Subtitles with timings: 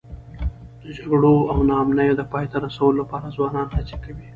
[0.81, 4.27] د جګړو او ناامنیو د پای ته رسولو لپاره ځوانان هڅې کوي.